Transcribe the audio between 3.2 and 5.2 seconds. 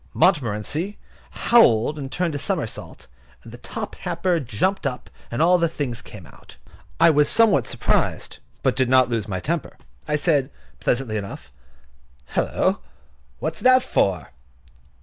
and the top hamper jumped up,